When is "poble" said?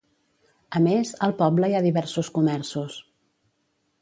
1.43-1.69